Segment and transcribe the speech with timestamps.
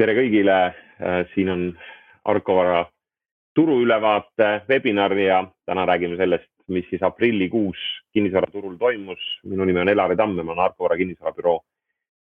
[0.00, 0.56] tere kõigile,
[1.04, 1.66] äh, siin on
[2.32, 2.84] Arko Vara
[3.56, 7.76] turuülevaate webinar ja täna räägime sellest, mis siis aprillikuus
[8.14, 9.18] kinnisvaraturul toimus.
[9.44, 11.60] minu nimi on Elari Tamm ja ma olen Arko Vara kinnisvarabüroo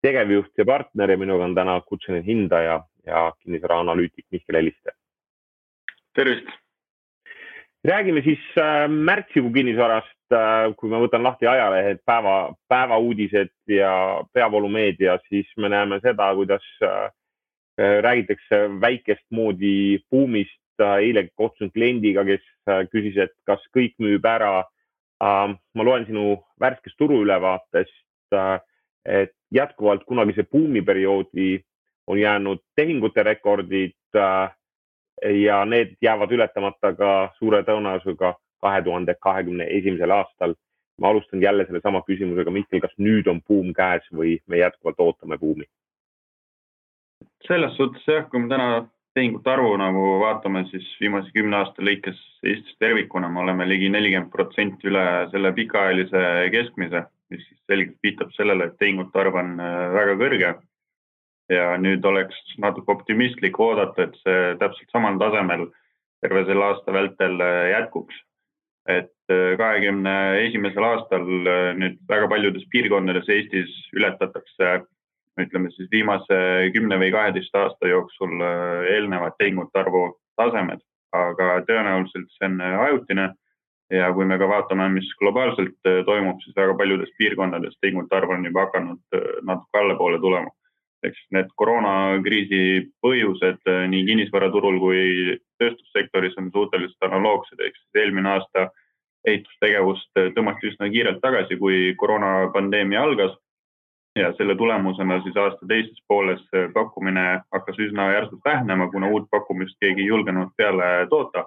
[0.02, 4.92] tegevjuht ja partner ja minuga on täna kutseline hindaja ja kinnisvaraanalüütik Mihkel Heliste.
[6.14, 6.48] tervist!
[7.88, 15.20] räägime siis äh, märtsikuu kinnisvarast, äh, kui ma võtan lahti ajalehed, päeva, päevauudised ja peavoolumeedia,
[15.30, 17.12] siis me näeme seda, kuidas Äh,
[17.80, 20.60] räägitakse väikest moodi buumist.
[20.80, 24.64] eile kohtusin kliendiga, kes äh, küsis, et kas kõik müüb ära.
[25.20, 28.62] Ma loen sinu värskest turuülevaatest, äh,
[29.06, 31.60] et jätkuvalt kunagise buumiperioodi
[32.08, 33.98] on jäänud tehingute rekordid
[35.44, 37.10] ja need jäävad ületamata ka
[37.40, 40.56] suure tõenäosusega kahe tuhande kahekümne esimesel aastal.
[41.00, 45.38] ma alustan jälle sellesama küsimusega, Mihkel, kas nüüd on buum käes või me jätkuvalt ootame
[45.38, 45.64] buumi?
[47.48, 48.70] Selles suhtes jah, kui me täna
[49.18, 54.32] tehingute arvu nagu vaatame, siis viimase kümne aasta lõikes Eestis tervikuna me oleme ligi nelikümmend
[54.32, 56.22] protsenti üle selle pikaajalise
[56.54, 60.56] keskmise, mis siis selgelt viitab sellele, et tehingute arv on äh, väga kõrge.
[61.50, 65.64] ja nüüd oleks natuke optimistlik oodata, et see täpselt samal tasemel
[66.22, 68.16] terve selle aasta vältel äh, jätkuks.
[68.88, 71.26] et äh, kahekümne esimesel aastal
[71.82, 74.86] nüüd väga paljudes piirkondades Eestis ületatakse
[75.46, 76.38] ütleme siis viimase
[76.74, 80.04] kümne või kaheteist aasta jooksul äh, eelnevad tehingute arvu
[80.40, 80.82] tasemed,
[81.16, 83.34] aga tõenäoliselt see on äh, ajutine.
[83.90, 88.36] ja kui me ka vaatame, mis globaalselt äh, toimub, siis väga paljudes piirkondades tehingute arv
[88.36, 90.52] on juba hakanud natuke allapoole tulema.
[91.04, 95.04] eks need koroonakriisi põhjused nii kinnisvaraturul kui
[95.62, 98.66] tööstussektoris on suhteliselt analoogsed, ehk siis eelmine aasta
[99.28, 103.38] ehitustegevust tõmmati üsna kiirelt tagasi, kui koroonapandeemia algas
[104.16, 106.42] ja selle tulemusena siis aasta teises pooles
[106.74, 111.46] pakkumine hakkas üsna järsult vähenema, kuna uut pakkumist keegi ei julgenud peale toota.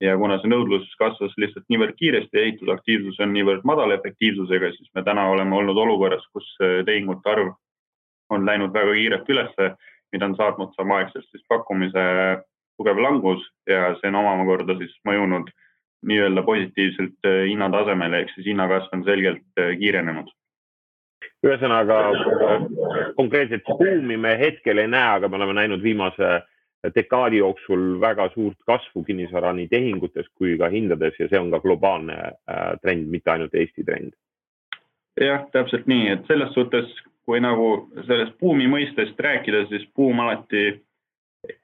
[0.00, 4.90] ja kuna see nõudlus kasvas lihtsalt niivõrd kiiresti ja ehitusaktiivsus on niivõrd madala efektiivsusega, siis
[4.94, 6.50] me täna oleme olnud olukorras, kus
[6.84, 7.54] tehingute arv
[8.30, 9.70] on läinud väga kiirelt ülesse,
[10.12, 12.04] mida on saatnud samaaegselt siis pakkumise
[12.76, 15.48] tugev langus ja see on omakorda siis mõjunud
[16.06, 20.28] nii-öelda positiivselt hinnatasemele ehk siis hinnakasv on selgelt kiirenenud
[21.46, 22.00] ühesõnaga
[23.16, 26.40] konkreetset buumi me hetkel ei näe, aga me oleme näinud viimase
[26.94, 31.60] dekaadi jooksul väga suurt kasvu kinnisvara nii tehingutes kui ka hindades ja see on ka
[31.64, 34.12] globaalne äh, trend, mitte ainult Eesti trend.
[35.20, 36.90] jah, täpselt nii, et selles suhtes,
[37.24, 40.66] kui nagu sellest buumi mõistest rääkida, siis buum alati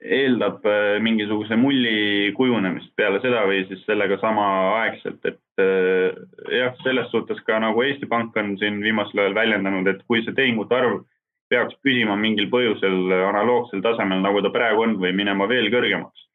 [0.03, 6.19] eeldab äh, mingisuguse mulli kujunemist peale seda või siis sellega samaaegselt, et äh,
[6.59, 10.37] jah, selles suhtes ka nagu Eesti Pank on siin viimasel ajal väljendanud, et kui see
[10.37, 11.00] tehingute arv
[11.53, 16.26] peaks püsima mingil põhjusel analoogsel tasemel, nagu ta praegu on või minema veel kõrgemaks,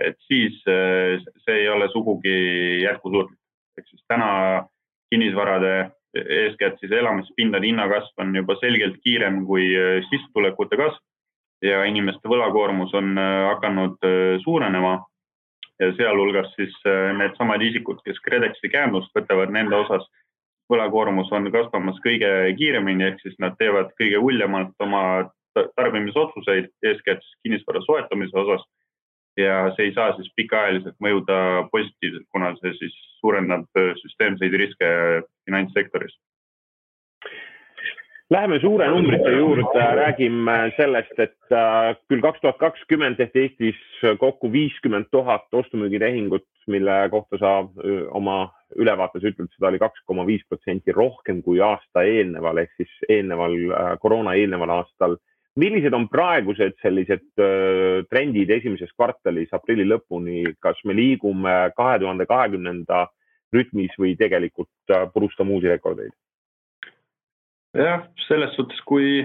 [0.00, 2.36] et siis äh, see ei ole sugugi
[2.84, 3.38] jätkusuutlik.
[3.78, 4.66] ehk siis täna
[5.10, 9.70] kinnisvarade eeskätt siis elamispindade hinnakasv on juba selgelt kiirem kui
[10.10, 11.00] sissetulekute kasv
[11.62, 15.00] ja inimeste võlakoormus on äh, hakanud äh, suurenema.
[15.96, 20.04] sealhulgas siis äh, needsamad isikud, kes KredExi käendust võtavad, nende osas
[20.70, 22.28] võlakoormus on kasvamas kõige
[22.58, 25.02] kiiremini, ehk siis nad teevad kõige huljemalt oma
[25.76, 28.62] tarbimisotsuseid, eeskätt kinnisvara soetamise osas.
[29.36, 33.64] ja see ei saa siis pikaajaliselt mõjuda positiivselt, kuna see siis suurendab
[34.02, 34.88] süsteemseid riske
[35.46, 36.14] finantssektoris
[38.32, 43.80] Läheme suure numbrite juurde, räägime sellest, et äh, küll kaks tuhat kakskümmend tehti Eestis
[44.22, 47.50] kokku viiskümmend tuhat ostu-müügitehingut, mille kohta sa
[48.16, 48.36] oma
[48.80, 53.58] ülevaates ütled, seda oli kaks koma viis protsenti rohkem kui aasta eelneval ehk siis eelneval
[53.58, 55.18] äh, koroona eelneval aastal.
[55.60, 62.30] millised on praegused sellised äh, trendid esimeses kvartalis aprilli lõpuni, kas me liigume kahe tuhande
[62.32, 63.06] kahekümnenda
[63.52, 66.16] rütmis või tegelikult purustame uusi rekordeid?
[67.76, 69.22] Jah, selles suhtes, kui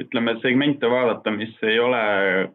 [0.00, 2.00] ütleme, segmente vaadata, mis ei ole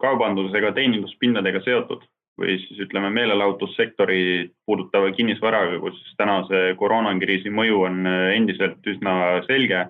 [0.01, 2.03] kaubandus- ega teeninduspindadega seotud
[2.41, 9.87] või siis ütleme, meelelahutussektori puudutava kinnisvaraga, kus täna see koroonakriisi mõju on endiselt üsna selge,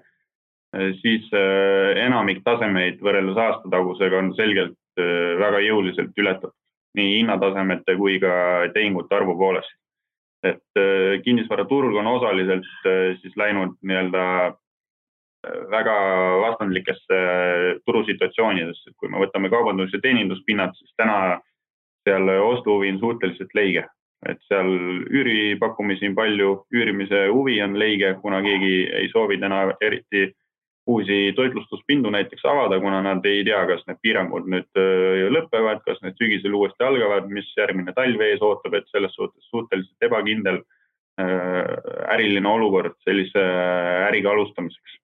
[1.01, 6.55] siis äh, enamik tasemeid võrreldes aastatagusega on selgelt äh, väga jõuliselt ületatud
[6.95, 8.31] nii hinnatasemete kui ka
[8.73, 9.71] tehingute arvu poolest.
[10.43, 12.65] et äh, kinnisvaraturg on osaliselt
[13.21, 14.23] siis läinud nii-öelda
[15.71, 15.93] väga
[16.41, 17.21] vastandlikesse
[17.85, 21.39] turusituatsioonidesse, et kui me võtame kaubandus- ja teeninduspinnad, siis täna
[22.05, 23.85] seal ostuhuvi on suhteliselt leige,
[24.29, 24.69] et seal
[25.09, 30.31] üüripakkumisi on palju, üürimise huvi on leige, kuna keegi ei soovi täna eriti
[30.87, 34.79] uusi toitlustuspindu näiteks avada, kuna nad ei tea, kas need piirangud nüüd
[35.35, 40.09] lõpevad, kas need sügisel uuesti algavad, mis järgmine talv ees ootab, et selles suhtes suhteliselt
[40.09, 40.61] ebakindel
[41.21, 43.43] äriline olukord sellise
[44.07, 44.97] äriga alustamiseks.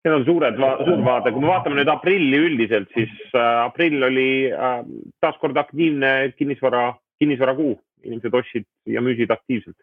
[0.00, 4.48] Need on suured, suur vaade, kui me vaatame nüüd aprilli üldiselt, siis aprill oli
[5.20, 6.86] taaskord aktiivne kinnisvara,
[7.20, 7.74] kinnisvarakuu,
[8.08, 9.76] inimesed ostsid ja müüsid aktiivselt.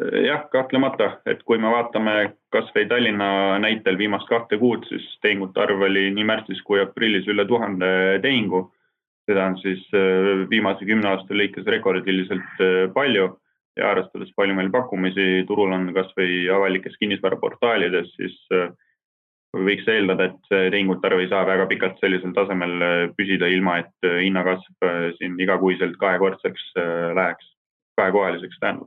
[0.00, 2.14] Jah, kahtlemata, et kui me vaatame
[2.54, 7.44] kasvõi Tallinna näitel viimast kahte kuud, siis tehingute arv oli nii märtsis kui aprillis üle
[7.48, 7.90] tuhande
[8.22, 8.70] tehingu.
[9.28, 13.28] seda on siis äh, viimase kümne aasta lõikes rekordiliselt äh, palju
[13.80, 18.70] ja arvestades, palju meil pakkumisi turul on kasvõi avalikes kinnisvaraportaalides, siis äh,
[19.56, 24.86] võiks eeldada, et tehingute arv ei saa väga pikalt sellisel tasemel püsida, ilma et hinnakasv
[25.16, 26.68] siin igakuiselt kahekordseks
[27.18, 27.48] läheks,
[27.98, 28.86] kahekohaliseks tähendab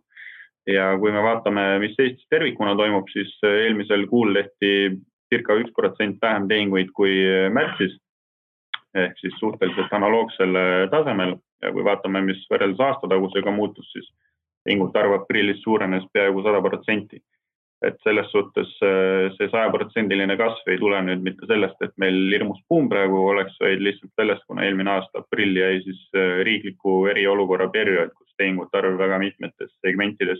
[0.69, 4.71] ja kui me vaatame, mis Eestis tervikuna toimub, siis äh, eelmisel kuul tehti
[5.33, 7.97] circa üks protsent vähem tehinguid kui äh, märtsis
[8.93, 11.37] ehk siis suhteliselt analoogsel äh, tasemel.
[11.63, 14.09] Ja kui vaatame, mis võrreldes aastatagusega muutus, siis
[14.63, 17.21] tehingute arv aprillis suurenes peaaegu sada protsenti.
[17.83, 22.85] et selles suhtes see sajaprotsendiline kasv ei tule nüüd mitte sellest, et meil hirmus buum
[22.87, 26.05] praegu oleks, vaid lihtsalt sellest, kuna eelmine aasta aprill jäi siis
[26.47, 30.39] riikliku eriolukorra periood, kus tehingute arv väga mitmetes segmentides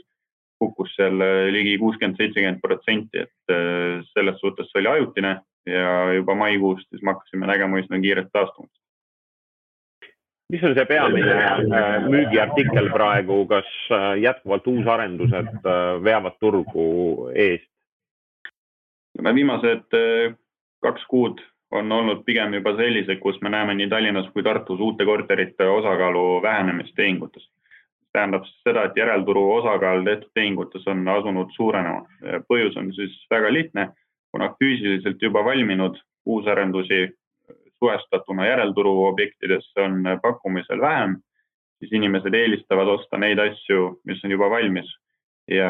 [0.64, 5.34] kukkus seal äh, ligi kuuskümmend, seitsekümmend protsenti, et äh, selles suhtes see oli ajutine
[5.70, 8.80] ja juba maikuust siis me hakkasime nägema üsna kiiret taastumist.
[10.54, 13.70] Mis on see peamine äh, müügiartikkel praegu, kas
[14.22, 15.66] jätkuvalt uusarendused
[16.06, 16.86] veavad turgu
[17.34, 17.70] eest?
[19.24, 19.94] viimased
[20.84, 21.42] kaks kuud
[21.74, 26.42] on olnud pigem juba sellised, kus me näeme nii Tallinnas kui Tartus uute korterite osakaalu
[26.44, 27.50] vähenemist tehingutes
[28.14, 32.06] tähendab seda, et järelturu osakaal tehtud tehingutes on asunud suurenema.
[32.48, 33.88] põhjus on siis väga lihtne,
[34.32, 37.02] kuna füüsiliselt juba valminud uusarendusi
[37.84, 41.18] suhestatuna järelturu objektidesse on pakkumisel vähem,
[41.80, 44.90] siis inimesed eelistavad osta neid asju, mis on juba valmis
[45.52, 45.70] ja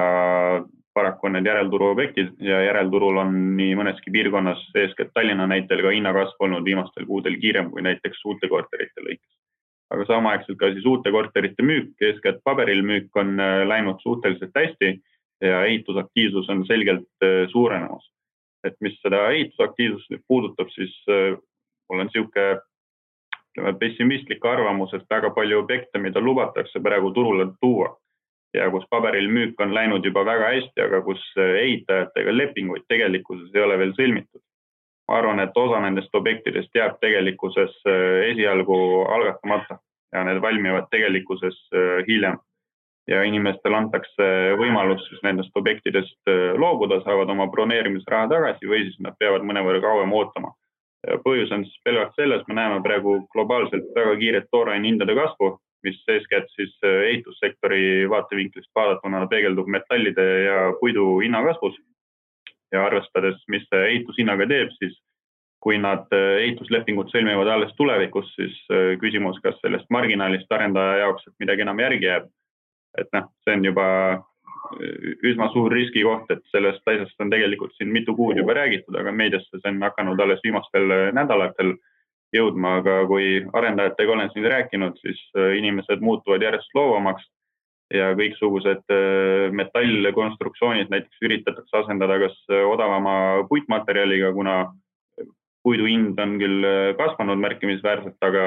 [0.93, 5.93] paraku on need järelturu objektid ja järelturul on nii mõneski piirkonnas, eeskätt Tallinna näitel ka
[5.95, 9.33] hinnakasv olnud viimastel kuudel kiirem kui näiteks uute korterite lõikes
[9.93, 14.93] aga samaaegselt ka siis uute korterite müük, eeskätt paberil müük on äh, läinud suhteliselt hästi
[15.43, 18.09] ja ehitusaktiivsus on selgelt äh, suurenemas.
[18.63, 21.33] et mis seda ehitusaktiivsust nüüd puudutab, siis äh,
[21.93, 22.59] mul on niisugune
[23.53, 27.91] ütleme pessimistlik arvamus, et väga palju objekte, mida lubatakse praegu turule tuua
[28.53, 33.61] ja kus paberil müük on läinud juba väga hästi, aga kus ehitajatega lepinguid tegelikkuses ei
[33.61, 34.41] ole veel sõlmitud
[35.07, 38.77] ma arvan, et osa nendest objektidest jääb tegelikkuses äh, esialgu
[39.11, 39.79] algatamata
[40.13, 42.39] ja need valmivad tegelikkuses äh, hiljem.
[43.07, 44.25] ja inimestele antakse
[44.55, 49.81] võimalus siis nendest objektidest äh, loobuda, saavad oma broneerimisraha tagasi või siis nad peavad mõnevõrra
[49.83, 50.53] kauem ootama.
[51.23, 56.51] Põhjus on siis pelgalt selles, me näeme praegu globaalselt väga kiiret tooraineindade kasvu, mis eeskätt
[56.55, 61.75] siis ehitussektori vaatevinklist vaadatuna peegeldub metallide ja puidu hinna kasvus
[62.71, 64.95] ja arvestades, mis see ehitushinnaga teeb, siis
[65.63, 71.29] kui nad äh, ehituslepingud sõlmivad alles tulevikus, siis äh, küsimus, kas sellest marginaalist arendaja jaoks,
[71.39, 72.31] midagi enam järgi jääb.
[72.99, 74.19] et noh, see on juba äh,
[75.27, 79.59] üsna suur riskikoht, et sellest asjast on tegelikult siin mitu kuud juba räägitud, aga meediasse
[79.59, 81.75] see on hakanud alles viimastel nädalatel
[82.33, 85.19] jõudma, aga kui arendajatega olen siin rääkinud, siis
[85.59, 87.27] inimesed muutuvad järjest loovamaks
[87.93, 94.55] ja kõiksugused äh, metallkonstruktsioonid näiteks üritatakse asendada kas äh, odavama puitmaterjaliga, kuna
[95.63, 98.45] puidu hind on küll äh, kasvanud märkimisväärselt, aga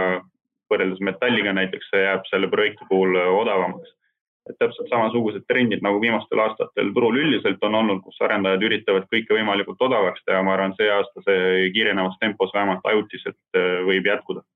[0.72, 3.92] võrreldes metalliga näiteks see jääb selle projekti puhul odavamaks.
[4.50, 9.34] Et täpselt samasugused trendid nagu viimastel aastatel turul üldiselt on olnud, kus arendajad üritavad kõike
[9.38, 14.46] võimalikult odavaks teha, ma arvan, see aasta see kiirenevas tempos vähemalt ajutiselt võib jätkuda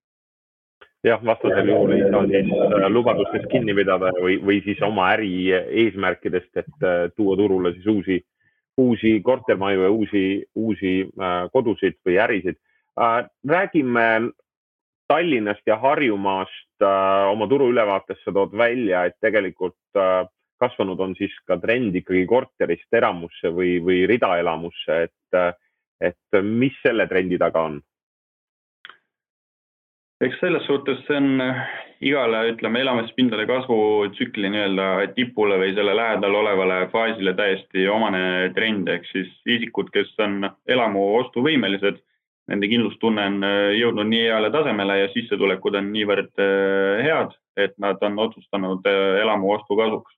[1.05, 5.33] jah, vastasel juhul ei saa siis äh, lubadustest kinni pidada või, või siis oma äri
[5.53, 8.21] eesmärkidest, et äh, tuua turule siis uusi,
[8.81, 12.61] uusi kortermaju ja uusi, uusi äh, kodusid või ärisid.
[13.49, 14.31] räägime
[15.11, 16.85] Tallinnast ja Harjumaast
[17.31, 19.99] oma turuülevaates sa tood välja, et tegelikult
[20.63, 25.61] kasvanud on siis ka trend ikkagi korterist eramusse või, või ridaelamusse, et,
[26.01, 27.81] et mis selle trendi taga on?
[30.21, 31.61] eks selles suhtes see on äh,
[32.05, 38.23] igale, ütleme, elamispindade kasvutsükli nii-öelda tipule või selle lähedal olevale faasile täiesti omane
[38.57, 42.01] trend, ehk siis isikud, kes on elamu ostuvõimelised,
[42.51, 47.77] nende kindlustunne on äh, jõudnud nii heale tasemele ja sissetulekud on niivõrd äh, head, et
[47.83, 50.17] nad on otsustanud elamu ostu kasuks.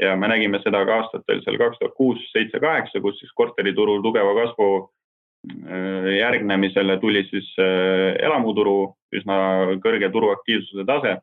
[0.00, 4.00] ja me nägime seda ka aastatel seal kaks tuhat kuus, seitse, kaheksa, kus siis korteriturul
[4.02, 9.36] tugeva kasvu äh, järgnemisele tuli siis äh, elamuturu üsna
[9.84, 11.18] kõrge turuaktiivsuse tase.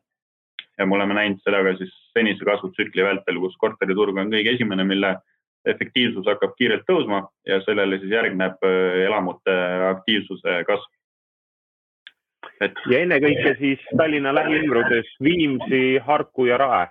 [0.78, 4.84] ja me oleme näinud seda ka siis senise kasvutsükli vältel, kus korteriturg on kõige esimene,
[4.84, 5.16] mille
[5.72, 9.56] efektiivsus hakkab kiirelt tõusma ja sellele siis järgneb äh, elamute
[9.90, 10.92] aktiivsuse kasv.
[12.60, 12.84] et.
[12.90, 16.86] ja ennekõike siis Tallinna lähiümbruses Viimsi, Harku ja Rae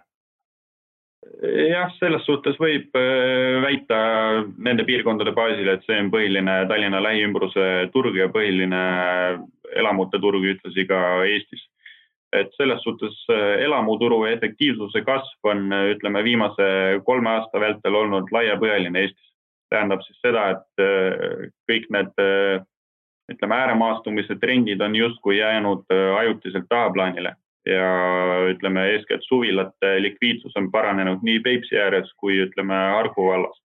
[1.69, 3.99] jah, selles suhtes võib äh, väita
[4.63, 8.83] nende piirkondade baasil, et see on põhiline Tallinna lähiümbruse turg ja põhiline
[9.77, 11.65] elamute turg ühtlasi ka Eestis.
[12.33, 16.67] Et selles suhtes äh, elamuturu efektiivsuse kasv on, ütleme, viimase
[17.05, 19.33] kolme aasta vältel olnud laiapõhjaline Eestis.
[19.69, 22.13] tähendab siis seda, et äh, kõik need
[23.31, 25.83] ütleme, ääremaastumise trendid on justkui jäänud
[26.19, 27.33] ajutiselt tahaplaanile
[27.67, 27.87] ja
[28.51, 33.63] ütleme, eeskätt suvilate likviidsus on paranenud nii Peipsi ääres kui ütleme Harku vallas.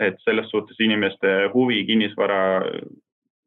[0.00, 2.62] et selles suhtes inimeste huvi kinnisvara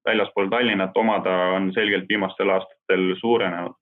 [0.07, 3.75] väljaspool Tallinnat omada on selgelt viimastel aastatel suurenenud.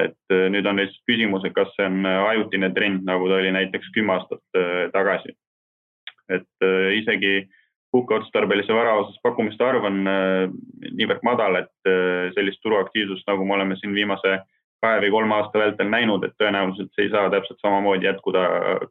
[0.00, 3.52] Et äh, nüüd on lihtsalt küsimus, et kas see on ajutine trend, nagu ta oli
[3.56, 5.36] näiteks kümme aastat äh, tagasi.
[6.28, 7.46] et äh, isegi
[7.94, 10.00] puhkeotstarbelise vara osas pakkumiste arv on
[10.98, 11.88] niivõrd madal, et
[12.34, 14.32] sellist turuaktiivsust, nagu me oleme siin viimase
[14.82, 18.42] kahe või kolme aasta vältel näinud, et tõenäoliselt see ei saa täpselt samamoodi jätkuda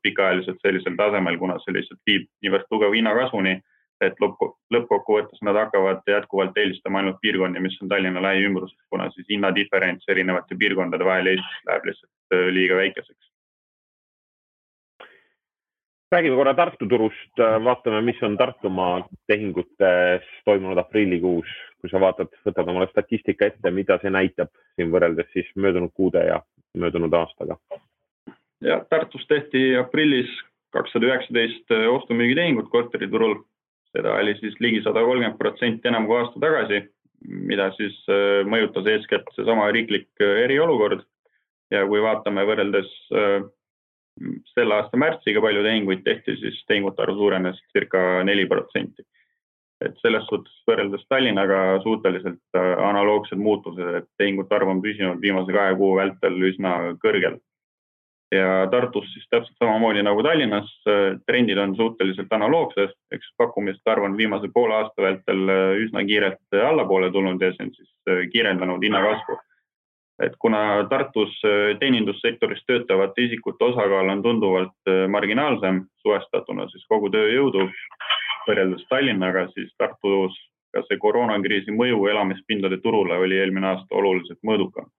[0.02, 3.60] pikaajaliselt sellisel tasemel, kuna see lihtsalt viib niivõrd tugeva hinnakasvuni,
[4.04, 4.42] et lõpp,
[4.74, 10.58] lõppkokkuvõttes nad hakkavad jätkuvalt eelistama ainult piirkondi, mis on Tallinna lähiümbruses, kuna siis hinnadiferents erinevate
[10.60, 13.32] piirkondade vahel Eestis läheb lihtsalt äh, liiga väikeseks.
[16.16, 21.50] räägime korra Tartu turust, vaatame, mis on Tartumaa tehingutes toimunud aprillikuus
[21.86, 26.24] kui sa vaatad, võtad omale statistika ette, mida see näitab siin võrreldes siis möödunud kuude
[26.26, 26.40] ja
[26.78, 27.60] möödunud aastaga?
[28.66, 30.32] ja Tartus tehti aprillis
[30.74, 33.44] kakssada üheksateist ostu-müügitehingut korteriturul.
[33.96, 36.82] Seda oli siis ligi sada kolmkümmend protsenti enam kui aasta tagasi,
[37.52, 41.06] mida siis äh, mõjutas eeskätt seesama riiklik äh, eriolukord.
[41.74, 43.40] ja kui vaatame võrreldes äh,
[44.54, 49.04] selle aasta märtsiga, palju tehinguid tehti, siis tehingute arv suurenes circa neli protsenti
[49.84, 55.74] et selles suhtes võrreldes Tallinnaga suhteliselt analoogsed muutused, et tehingute arv on püsinud viimase kahe
[55.76, 56.72] kuu vältel üsna
[57.04, 57.36] kõrgel.
[58.36, 64.08] Ja Tartus siis täpselt samamoodi nagu Tallinnas, äh, trendid on suhteliselt analoogsed, eks pakkumiste arv
[64.10, 68.84] on viimase poole aasta vältel äh, üsna kiirelt allapoole tulnud ja see on siis kiirendanud
[68.84, 69.38] hinnakasvu
[70.24, 71.34] et kuna Tartus
[71.80, 77.66] teenindussektoris töötavate isikute osakaal on tunduvalt marginaalsem suhestatuna siis kogu tööjõudu,
[78.48, 80.38] võrreldes Tallinnaga, siis Tartus
[80.76, 84.90] ka see koroonakriisi mõju elamispindade turule oli eelmine aasta oluliselt mõõdukam.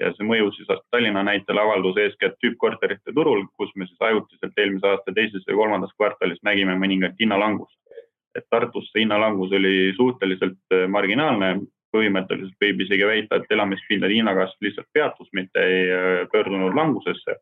[0.00, 4.90] Ja see mõju siis Tallinna näitel avaldus eeskätt tüüppkorterite turul, kus me siis ajutiselt eelmise
[4.90, 7.78] aasta teises ja kolmandas kvartalis nägime mõningat hinnalangust.
[8.34, 11.60] et Tartus see hinnalangus oli suhteliselt äh, marginaalne,
[11.94, 17.36] põhimõtteliselt võib isegi väita, et elamispindade hinnakasv lihtsalt peatus, mitte ei äh, pöördunud langusesse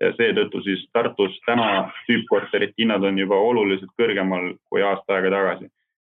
[0.00, 5.66] ja seetõttu siis Tartus täna tüüppkorterite hinnad on juba oluliselt kõrgemal kui aasta aega tagasi.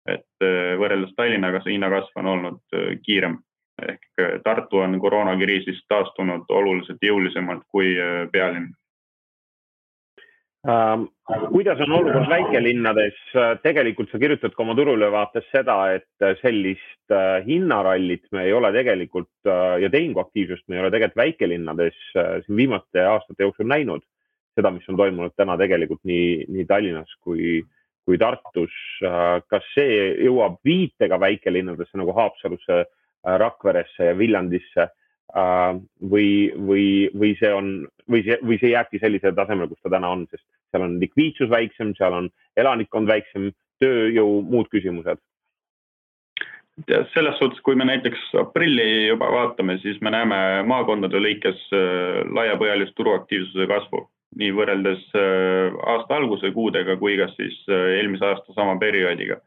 [0.08, 3.40] et äh, võrreldes Tallinnaga see hinnakasv on olnud kiirem
[3.88, 7.94] ehk äh, Tartu on koroonakriisist taastunud oluliselt jõulisemalt kui
[8.32, 8.72] pealinn
[10.66, 11.04] Ähm,
[11.52, 13.14] kuidas on olukord väikelinnades?
[13.62, 19.30] tegelikult sa kirjutad ka oma turuülevaates seda, et sellist äh, hinnarallit me ei ole tegelikult
[19.46, 24.02] äh, ja tehinguaktiivsust me ei ole tegelikult väikelinnades äh, siin viimaste aastate jooksul näinud.
[24.58, 27.60] seda, mis on toimunud täna tegelikult nii, nii Tallinnas kui,
[28.02, 28.74] kui Tartus.
[29.46, 32.80] kas see jõuab viitega väikelinnadesse nagu Haapsalusse,
[33.24, 34.88] Rakveresse ja Viljandisse
[35.34, 36.84] või, või,
[37.14, 40.44] või see on, või see, või see jääbki sellisele tasemele, kus ta täna on, sest
[40.72, 43.50] seal on likviidsus väiksem, seal on elanikkond väiksem,
[43.82, 45.20] tööjõu, muud küsimused.
[46.86, 52.94] selles suhtes, kui me näiteks aprilli juba vaatame, siis me näeme maakondade lõikes äh, laiapõhjalist
[52.94, 54.04] turuaktiivsuse kasvu,
[54.38, 59.40] nii võrreldes äh, aasta alguse kuudega kui ka siis äh, eelmise aasta sama perioodiga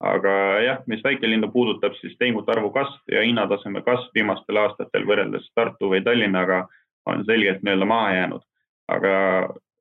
[0.00, 5.48] aga jah, mis väikelinnu puudutab, siis tehingute arvu kasv ja hinnataseme kasv viimastel aastatel võrreldes
[5.54, 6.66] Tartu või Tallinnaga
[7.06, 8.42] on selgelt nii-öelda maha jäänud.
[8.88, 9.14] aga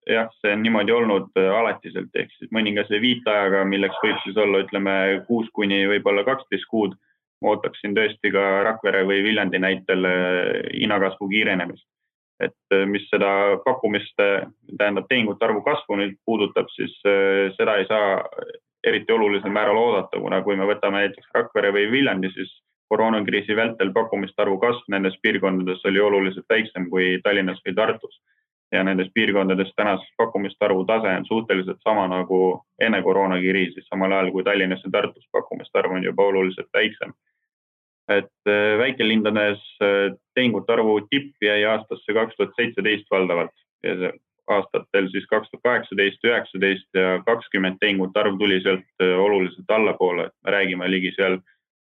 [0.10, 4.62] jah, see on niimoodi olnud äh, alatiselt, ehk siis mõningase viitajaga, milleks võib siis olla,
[4.66, 4.96] ütleme
[5.28, 6.96] kuus kuni võib-olla kaksteist kuud.
[7.46, 11.88] ootaksin tõesti ka Rakvere või Viljandi näitel äh, hinnakasvu kiirenemist.
[12.40, 16.96] et äh, mis seda pakkumiste, tähendab tehingute arvu kasvu nüüd puudutab, siis
[17.58, 18.24] seda ei saa
[18.86, 22.52] eriti olulisel määral oodata, kuna kui me võtame näiteks Rakvere või Viljandi, siis
[22.90, 28.20] koroonakriisi vältel pakkumiste arvu kasv nendes piirkondades oli oluliselt väiksem kui Tallinnas või Tartus
[28.72, 32.40] ja nendes piirkondades tänases pakkumiste arvu tase on suhteliselt sama nagu
[32.82, 37.14] enne koroonakriisi, samal ajal kui Tallinnas ja Tartus pakkumiste arv on juba oluliselt väiksem.
[38.10, 44.12] et äh, väikelinnades äh, tehingute arvu tipp jäi aastasse kaks tuhat seitseteist valdavalt ja see
[44.52, 50.28] aastatel siis kaks tuhat kaheksateist, üheksateist ja kakskümmend tehingute arv tuli sealt äh, oluliselt allapoole,
[50.30, 51.40] et me räägime ligi seal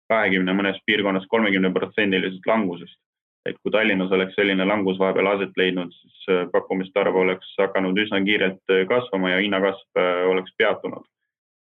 [0.10, 3.00] kahekümne, mõnes piirkonnas kolmekümne protsendilisest langusest
[3.46, 7.98] et kui Tallinnas oleks selline langus vahepeal aset leidnud, siis äh, pakkumiste arv oleks hakanud
[8.02, 11.06] üsna kiirelt äh, kasvama ja hinnakasv oleks peatunud.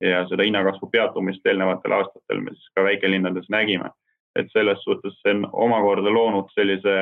[0.03, 3.89] ja seda hinnakasvu peatumist eelnevatel aastatel me siis ka väikelinnades nägime.
[4.35, 6.93] et selles suhtes see on omakorda loonud sellise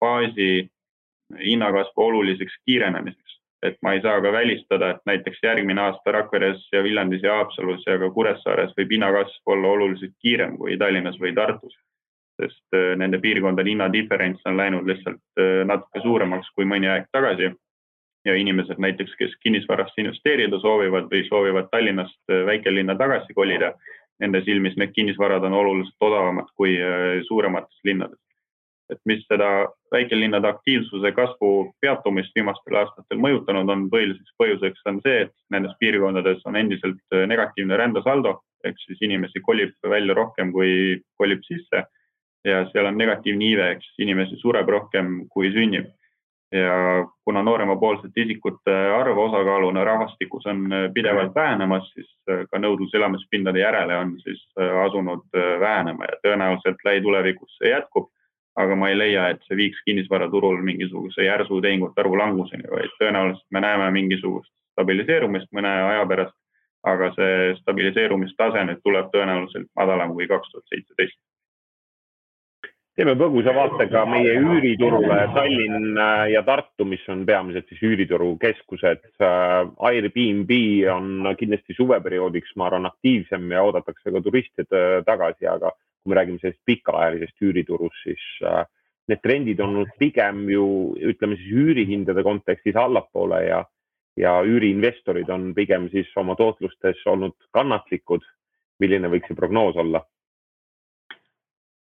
[0.00, 0.68] baasi
[1.38, 3.40] hinnakasvu oluliseks kiirenemiseks.
[3.64, 7.86] Et ma ei saa ka välistada, et näiteks järgmine aasta Rakveres ja Viljandis ja Haapsalus
[7.86, 11.74] ja ka Kuressaares võib hinnakasv olla oluliselt kiirem kui Tallinnas või Tartus
[12.40, 17.52] sest äh, nende piirkondade hinnadiferents on läinud lihtsalt äh, natuke suuremaks kui mõni aeg tagasi.
[18.24, 23.74] ja inimesed näiteks, kes kinnisvarasse investeerida soovivad või soovivad Tallinnast äh, väikelinna tagasi kolida,
[24.20, 26.78] nende silmis need kinnisvarad on oluliselt odavamad kui
[27.28, 28.18] suuremates linnades.
[28.92, 29.50] Et mis seda
[29.94, 31.50] väikelinnade aktiivsuse kasvu
[31.80, 37.78] peatumist viimastel aastatel mõjutanud on, põhiliseks põhjuseks on see, et nendes piirkondades on endiselt negatiivne
[37.80, 41.84] rändesaldo ehk siis inimesi kolib välja rohkem kui kolib sisse
[42.44, 45.92] ja seal on negatiivne iive, eks inimesi sureb rohkem kui sünnib.
[46.54, 52.10] ja kuna nooremapoolsete isikute arv osakaaluna rahvastikus on pidevalt vähenemas, siis
[52.50, 54.44] ka nõudlus elamispindade järele on siis
[54.84, 55.24] asunud
[55.60, 58.06] vähenema ja tõenäoliselt lähitulevikus see jätkub.
[58.56, 63.46] Aga ma ei leia, et see viiks kinnisvaraturul mingisuguse järsu tehingute arvu languseni, vaid tõenäoliselt
[63.50, 66.36] me näeme mingisugust stabiliseerumist mõne aja pärast.
[66.84, 71.16] aga see stabiliseerumistase nüüd tuleb tõenäoliselt madalam kui kaks tuhat seitseteist
[72.94, 78.34] teeme põgusa vaate ka meie üüriturule Tallinn äh, ja Tartu, mis on peamiselt siis üürituru
[78.42, 79.02] keskused.
[79.18, 79.56] Äh,
[79.90, 80.52] Airbnb
[80.94, 84.66] on kindlasti suveperioodiks, ma arvan, aktiivsem ja oodatakse ka turiste
[85.08, 85.72] tagasi, aga
[86.04, 88.64] kui me räägime sellest pikaajalisest üüriturust, siis äh,
[89.08, 90.66] need trendid on olnud pigem ju
[91.00, 93.62] ütleme siis üürihindade kontekstis allapoole ja,
[94.20, 98.24] ja üüriinvestorid on pigem siis oma tootlustes olnud kannatlikud.
[98.82, 100.02] milline võiks see prognoos olla?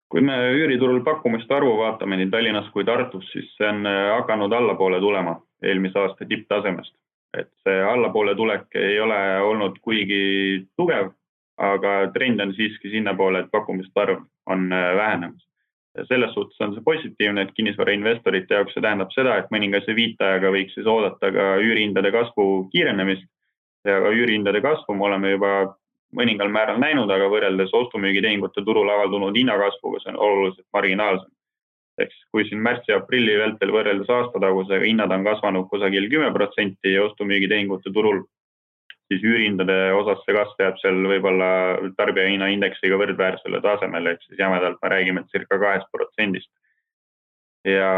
[0.09, 4.51] kui me üüriturul pakkumiste arvu vaatame nii Tallinnas kui Tartus, siis see on äh, hakanud
[4.51, 6.95] allapoole tulema eelmise aasta tipptasemest.
[7.37, 11.11] et see allapoole tulek ei ole olnud kuigi tugev,
[11.59, 15.45] aga trend on siiski sinnapoole, et pakkumiste arv on äh, vähenemas.
[15.97, 20.51] ja selles suhtes on see positiivne, et kinnisvarainvestorite jaoks see tähendab seda, et mõningase viitajaga
[20.53, 23.25] võiks siis oodata ka üürihindade kasvu kiirenemist
[23.89, 25.51] ja ka üürihindade kasvu me oleme juba
[26.15, 31.31] mõningal määral näinud, aga võrreldes ostu-müügitehingute turul avaldunud hinnakasvuga, see on oluliselt marginaalsem.
[31.99, 37.91] ehk siis kui siin märtsi-aprilli vältel võrreldes aastatagusega hinnad on kasvanud kusagil kümme protsenti ostu-müügitehingute
[37.93, 38.21] turul,
[39.09, 41.49] siis üürihindade osas see kasv jääb seal võib-olla
[41.97, 46.51] tarbijahinnaindeksiga võrdväärsele tasemele, ehk siis jämedalt me räägime circa kahest protsendist.
[47.67, 47.89] ja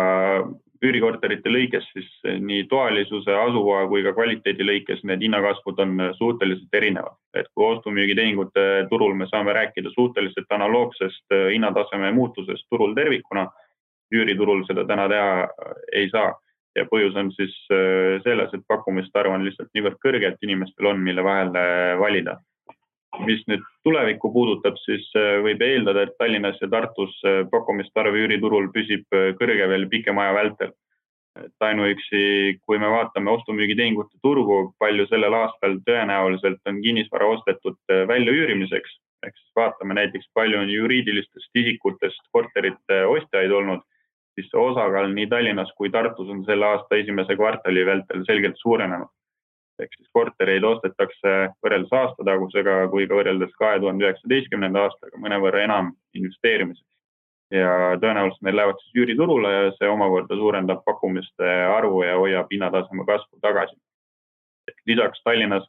[0.82, 2.08] üürikorterite lõikes siis
[2.42, 7.18] nii toalisuse, asukoha kui ka kvaliteedi lõikes need hinnakasvud on suhteliselt erinevad.
[7.38, 13.46] et kui ostu-müügitehingute turul me saame rääkida suhteliselt analoogsest hinnataseme muutusest turul tervikuna,
[14.16, 15.48] üüriturul seda täna teha
[15.94, 16.34] ei saa
[16.76, 17.54] ja põhjus on siis
[18.24, 21.52] selles, et pakkumiste arv on lihtsalt niivõrd kõrge, et inimestel on, mille vahel
[22.00, 22.38] valida.
[23.20, 28.16] Mis nüüd tulevikku puudutab, siis äh, võib eeldada, et Tallinnas ja Tartus äh, pakkumiste arv
[28.16, 30.74] üüriturul püsib äh, kõrge veel pikema aja vältel.
[31.40, 37.78] et ainuüksi, kui me vaatame ostu-müügitehingute turgu, palju sellel aastal tõenäoliselt on kinnisvara ostetud
[38.10, 43.80] väljaüürimiseks, ehk siis vaatame näiteks, palju on juriidilistest isikutest korterite ostjaid olnud,
[44.36, 49.10] siis see osakaal nii Tallinnas kui Tartus on selle aasta esimese kvartali vältel selgelt suurenenud
[49.82, 51.34] ehk siis kortereid ostetakse
[51.66, 56.88] võrreldes aastatagusega kui ka võrreldes kahe tuhande üheksateistkümnenda aastaga mõnevõrra enam investeerimiseks.
[57.52, 63.06] ja tõenäoliselt need lähevad siis üüriturule ja see omakorda suurendab pakkumiste arvu ja hoiab hinnataseme
[63.06, 63.76] kasvu tagasi.
[64.88, 65.68] lisaks Tallinnas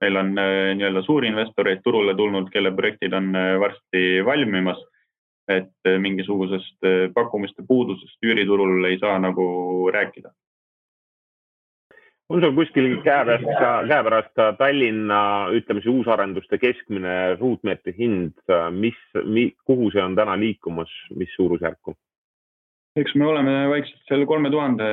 [0.00, 4.82] meil on äh, nii-öelda suurinvestoreid turule tulnud, kelle projektid on äh, varsti valmimas.
[5.48, 9.44] Et äh, mingisugusest pakkumiste puudusest üüriturul ei saa nagu
[9.92, 10.32] rääkida
[12.28, 13.50] on sul kuskil käepärast,
[13.88, 15.20] käepärast Tallinna,
[15.52, 18.40] ütleme siis uusarenduste keskmine ruutmeetri hind,
[18.72, 21.96] mis mi,, kuhu see on täna liikumas, mis suurusjärku?
[22.96, 24.88] eks me oleme vaikselt seal kolme tuhande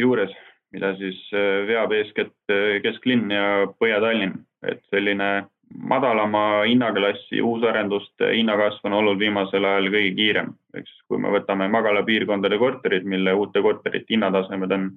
[0.00, 0.32] juures,
[0.72, 8.86] mida siis äh, veab eeskätt äh, kesklinn ja Põhja-Tallinn, et selline madalama hinnaklassi uusarenduste hinnakasv
[8.86, 13.62] on olnud viimasel ajal kõige kiirem, ehk siis kui me võtame magalapiirkondade korterid, mille uute
[13.62, 14.90] korterite hinnatasemed on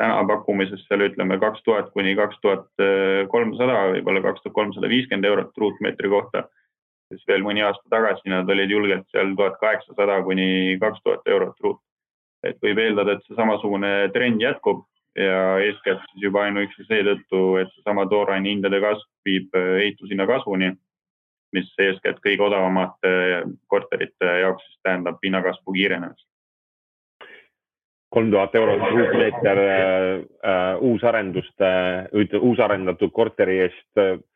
[0.00, 2.66] täna pakkumises seal ütleme kaks tuhat kuni kaks tuhat
[3.32, 6.48] kolmsada, võib-olla kaks tuhat kolmsada viiskümmend eurot ruutmeetri kohta.
[7.10, 11.56] siis veel mõni aasta tagasi nad olid julgelt seal tuhat kaheksasada kuni kaks tuhat eurot
[11.60, 11.80] ruut.
[12.42, 14.86] et võib eeldada, et see samasugune trend jätkub
[15.18, 20.72] ja eeskätt siis juba ainuüksi seetõttu, et seesama tooraine hindade kasv viib ehitushinna kasvuni,
[21.52, 23.14] mis eeskätt kõige odavamate
[23.66, 26.30] korterite jaoks siis tähendab hinnakasvu kiirenemist
[28.10, 31.70] kolm tuhat eurot ruutmeeter äh, uusarenduste,
[32.40, 34.26] uusarendatud korteri eest.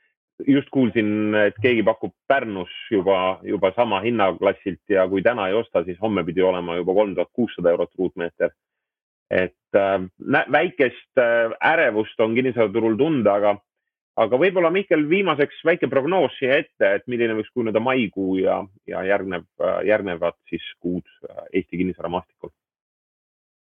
[0.46, 5.84] just kuulsin, et keegi pakub Pärnus juba, juba sama hinnaklassilt ja kui täna ei osta,
[5.84, 8.50] siis homme pidi olema juba kolm tuhat kuussada eurot ruutmeeter.
[9.34, 10.00] Et äh,
[10.52, 13.54] väikest äh, ärevust on kinnisvaraturul tunda, aga,
[14.16, 19.02] aga võib-olla Mihkel, viimaseks väike prognoos siia ette, et milline võiks kujuneda maikuu ja, ja
[19.10, 19.48] järgnev,
[19.86, 22.54] järgnevad siis kuud äh, Eesti kinnisvaramaastikul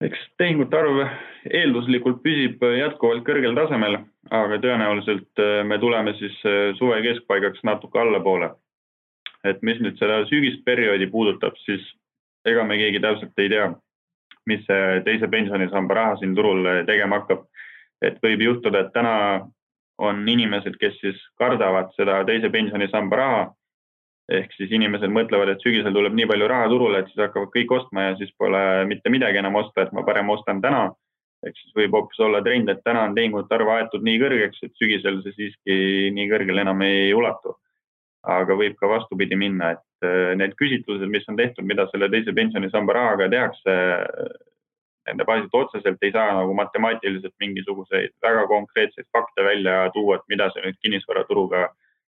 [0.04, 1.02] eks tehingute arv
[1.48, 4.00] eelduslikult püsib jätkuvalt kõrgel tasemel,
[4.34, 8.54] aga tõenäoliselt äh, me tuleme siis äh, suve keskpaigaks natuke allapoole.
[9.46, 11.84] et mis nüüd seda sügisperioodi puudutab, siis
[12.50, 13.68] ega me keegi täpselt ei tea,
[14.46, 17.46] mis see teise pensionisamba raha siin turul äh, tegema hakkab.
[18.02, 19.48] et võib juhtuda, et täna
[19.98, 23.46] on inimesed, kes siis kardavad seda teise pensionisamba raha
[24.32, 27.74] ehk siis inimesed mõtlevad, et sügisel tuleb nii palju raha turule, et siis hakkavad kõik
[27.78, 30.92] ostma ja siis pole mitte midagi enam osta, et ma parem ostan täna.
[31.46, 34.72] ehk siis võib hoopis olla trend, et täna on tehingute arv aetud nii kõrgeks, et
[34.82, 35.76] sügisel see siiski
[36.16, 37.54] nii kõrgele enam ei ulatu.
[38.26, 39.85] aga võib ka vastupidi minna, et äh,
[40.40, 43.76] need küsitlused, mis on tehtud, mida selle teise pensionisamba rahaga tehakse,
[45.06, 50.50] nende baasilt otseselt ei saa nagu matemaatiliselt mingisuguseid väga konkreetseid fakte välja tuua, et mida
[50.54, 51.68] see nüüd kinnisvaraturuga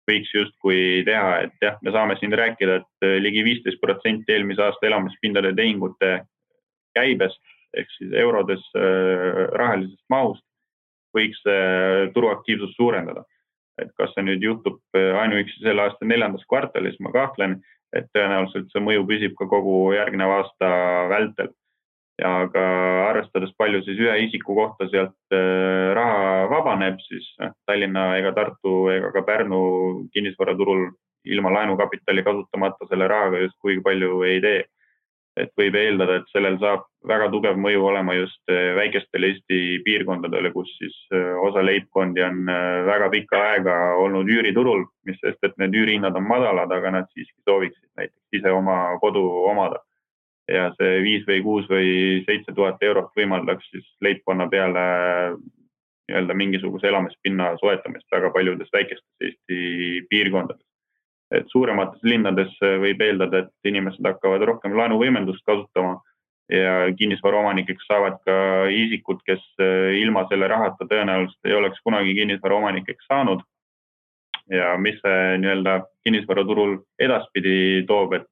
[0.07, 4.63] võiks justkui teha, et jah, me saame siin rääkida, et äh, ligi viisteist protsenti eelmise
[4.63, 6.13] aasta elamispindade tehingute
[6.97, 7.43] käibest
[7.77, 10.45] ehk siis eurodes äh, rahalisest mahust
[11.17, 13.27] võiks äh, turuaktiivsust suurendada.
[13.83, 17.61] Et kas see nüüd juhtub ainuüksi selle aasta neljandas kvartalis, ma kahtlen,
[17.97, 20.71] et tõenäoliselt see mõju püsib ka kogu järgneva aasta
[21.13, 21.53] vältel
[22.21, 22.63] ja ka
[23.11, 27.27] arvestades, palju siis ühe isiku kohta sealt äh, raha vabaneb, siis
[27.69, 29.61] Tallinna ega Tartu ega ka Pärnu
[30.15, 30.89] kinnisvaraturul
[31.27, 34.65] ilma laenukapitali kasutamata selle rahaga just kuigi palju ei tee.
[35.37, 40.53] Et võib eeldada, et sellel saab väga tugev mõju olema just äh, väikestele Eesti piirkondadele,
[40.55, 42.47] kus siis äh, osa leibkondi on
[42.89, 47.37] väga pikka aega olnud üüriturul, mis sest, et need üürihinnad on madalad, aga nad siiski
[47.45, 49.83] sooviksid näiteks ise oma kodu omada
[50.51, 51.91] ja see viis või kuus või
[52.27, 54.85] seitse tuhat eurot võimaldaks siis leibkonna peale
[56.07, 60.66] nii-öelda mingisuguse elamispinna soetamist väga paljudes väikestes Eesti piirkondades.
[61.35, 65.97] Et suuremates linnades võib eeldada, et inimesed hakkavad rohkem laenuvõimendust kasutama
[66.53, 68.37] ja kinnisvaraomanikeks saavad ka
[68.71, 69.43] isikud, kes
[69.99, 73.43] ilma selle rahata tõenäoliselt ei oleks kunagi kinnisvaraomanikeks saanud.
[74.51, 78.29] ja mis see nii-öelda kinnisvaraturul edaspidi toob, et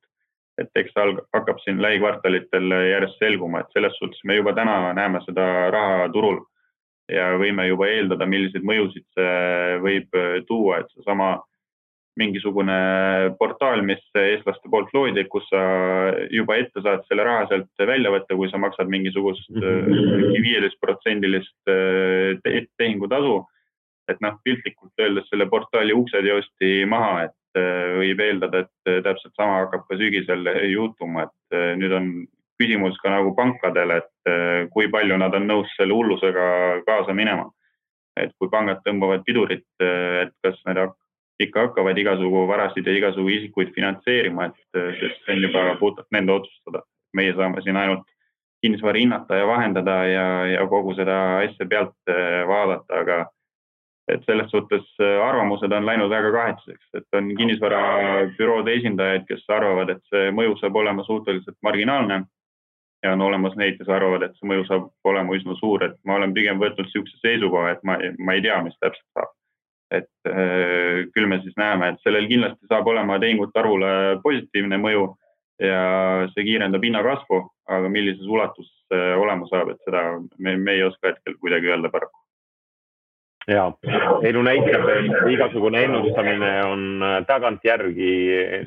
[0.63, 5.19] et eks ta hakkab siin lähikvartalitel järjest selguma, et selles suhtes me juba täna näeme
[5.25, 6.45] seda raha turul
[7.11, 10.15] ja võime juba eeldada, milliseid mõjusid see võib
[10.47, 11.33] tuua, et seesama
[12.21, 12.75] mingisugune
[13.41, 15.63] portaal, mis eestlaste poolt loodi, kus sa
[16.31, 20.37] juba ette saad selle raha sealt välja võtta, kui sa maksad mingisugust mhm.
[20.47, 21.75] viieteistprotsendilist
[22.79, 23.43] tehingutasu.
[24.09, 29.01] et noh, piltlikult öeldes selle portaali uksed joosti maha, et Äh, võib eeldada, et äh,
[29.07, 32.09] täpselt sama hakkab ka sügisel juhtuma, et äh, nüüd on
[32.59, 36.45] küsimus ka nagu pankadel, et kui palju nad on nõus selle hullusega
[36.87, 37.49] kaasa minema.
[38.15, 40.79] et kui pangad tõmbavad pidurit, et kas nad
[41.41, 46.83] ikka hakkavad igasugu varasid ja igasugu isikuid finantseerima, et see on juba puhtalt nende otsustada.
[47.15, 48.07] meie saame siin ainult
[48.63, 51.95] kinnisvara hinnata ja vahendada ja, ja kogu seda asja pealt
[52.49, 53.19] vaadata, aga
[54.09, 59.95] et selles suhtes äh, arvamused on läinud väga kahetsuseks, et on kinnisvarabüroode esindajaid, kes arvavad,
[59.95, 62.25] et see mõju saab olema suhteliselt marginaalne.
[63.05, 66.15] ja on olemas neid, kes arvavad, et see mõju saab olema üsna suur, et ma
[66.17, 69.34] olen pigem võtnud niisuguse seisukoha, et ma, ma ei tea, mis täpselt saab.
[69.99, 73.93] Et äh, küll me siis näeme, et sellel kindlasti saab olema tehingute arvule
[74.25, 75.07] positiivne mõju
[75.63, 80.05] ja see kiirendab hinnakasvu, aga millises ulatuses see olema saab, et seda
[80.39, 82.19] me, me ei oska hetkel kuidagi öelda paraku.
[83.49, 83.67] Ja
[84.25, 88.13] elu näitab, et igasugune ennustamine on äh, tagantjärgi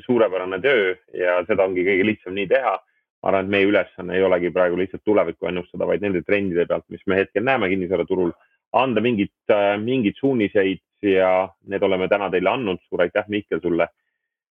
[0.04, 2.78] suurepärane töö ja seda ongi kõige lihtsam nii teha.
[3.18, 6.84] ma arvan, et meie ülesanne ei olegi praegu lihtsalt tulevikku ennustada, vaid nende trendide pealt,
[6.86, 8.30] mis me hetkel näeme kinnisvaraturul,
[8.78, 12.78] anda mingit, äh, mingeid suuniseid ja need oleme täna teile andnud.
[12.88, 13.88] suur aitäh, Mihkel, sulle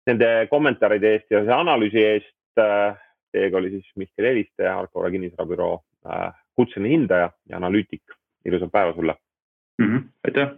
[0.06, 2.34] nende kommentaaride eest ja analüüsi eest.
[2.58, 2.96] Äh,
[3.32, 5.82] teiega oli siis Mihkel Eliste, Arcora kinnisvarabüroo
[6.54, 8.02] kutseline hindaja ja analüütik.
[8.44, 9.14] ilusat päeva sulle
[9.78, 9.86] mm.
[9.86, 10.02] -hmm.
[10.24, 10.48] aitäh.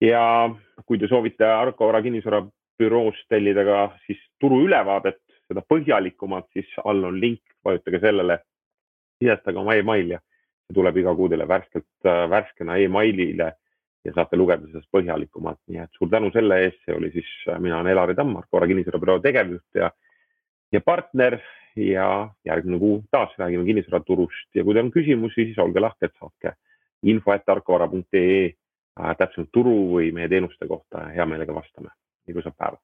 [0.00, 0.50] ja
[0.86, 7.20] kui te soovite Arko Vara kinnisvarabüroost tellida ka siis turuülevaadet, seda põhjalikumalt, siis all on
[7.20, 8.38] link, vajutage sellele,
[9.22, 10.20] sisestage oma email ja
[10.74, 13.52] tuleb iga kuu teile värskelt, värskena emailile
[14.04, 17.80] ja saate lugeda sellest põhjalikumalt, nii et suur tänu selle eest, see oli siis, mina
[17.80, 19.90] olen Elari Tamm, Arko Vara kinnisvarabüroo tegevjuht ja,
[20.72, 21.38] ja partner
[21.76, 22.06] ja
[22.44, 26.56] järgmine kuu taas räägime kinnisvaraturust ja kui teil on küsimusi, siis olge lahked, saatke
[27.02, 28.52] info.tarkvara.ee
[29.18, 31.92] täpsemalt turu või meie teenuste kohta hea meelega vastame.
[32.28, 32.76] ilusat päeva